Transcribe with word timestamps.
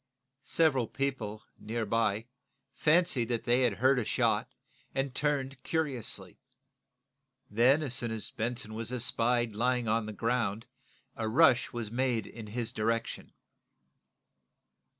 Several 0.41 0.87
people, 0.87 1.43
near 1.59 1.85
by, 1.85 2.25
fancied 2.73 3.29
they 3.29 3.61
had 3.61 3.73
heard 3.73 3.99
a 3.99 4.03
shot, 4.03 4.47
and 4.95 5.13
turned, 5.13 5.61
curiously. 5.61 6.39
Then, 7.51 7.83
as 7.83 7.93
soon 7.93 8.09
as 8.09 8.31
Benson 8.31 8.73
was 8.73 8.91
espied 8.91 9.55
lying 9.55 9.87
on 9.87 10.07
the 10.07 10.11
ground 10.13 10.65
a 11.15 11.29
rush 11.29 11.71
was 11.71 11.91
made 11.91 12.25
in 12.25 12.47
his 12.47 12.73
direction. 12.73 13.33